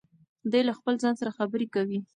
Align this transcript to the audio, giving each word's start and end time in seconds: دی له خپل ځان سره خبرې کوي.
دی 0.51 0.61
له 0.67 0.73
خپل 0.79 0.93
ځان 1.03 1.13
سره 1.19 1.31
خبرې 1.37 1.67
کوي. 1.75 1.99